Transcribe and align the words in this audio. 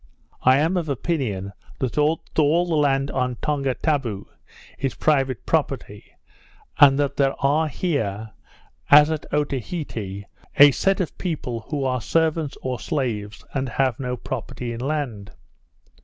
I 0.41 0.57
am 0.57 0.77
of 0.77 0.89
opinion 0.89 1.53
that 1.77 1.95
all 1.95 2.17
the 2.33 2.43
land 2.73 3.11
on. 3.11 3.35
Tongatabu 3.35 4.25
is 4.79 4.95
private 4.95 5.45
property, 5.45 6.05
and 6.79 6.97
that 6.97 7.17
there 7.17 7.35
are 7.39 7.67
here, 7.67 8.31
as 8.89 9.11
at 9.11 9.31
Otaheite, 9.31 10.25
a 10.57 10.71
set 10.71 11.01
of 11.01 11.15
people, 11.19 11.65
who 11.69 11.83
are 11.83 12.01
servants 12.01 12.57
or 12.63 12.79
slaves, 12.79 13.45
and 13.53 13.69
have 13.69 13.99
no 13.99 14.17
property 14.17 14.73
in 14.73 14.79
land. 14.79 15.33